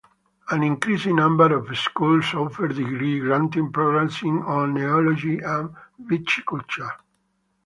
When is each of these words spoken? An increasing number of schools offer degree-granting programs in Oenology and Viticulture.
An 0.49 0.63
increasing 0.63 1.17
number 1.17 1.55
of 1.55 1.77
schools 1.77 2.33
offer 2.33 2.67
degree-granting 2.67 3.71
programs 3.71 4.23
in 4.23 4.41
Oenology 4.41 5.39
and 5.45 5.75
Viticulture. 6.09 6.89